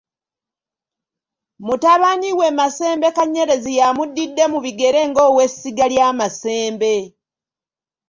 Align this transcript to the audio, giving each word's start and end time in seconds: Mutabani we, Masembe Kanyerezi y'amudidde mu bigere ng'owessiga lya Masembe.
Mutabani 1.65 2.29
we, 2.39 2.47
Masembe 2.57 3.07
Kanyerezi 3.15 3.71
y'amudidde 3.79 4.43
mu 4.51 4.59
bigere 4.65 5.01
ng'owessiga 5.09 5.85
lya 5.93 6.07
Masembe. 6.17 6.93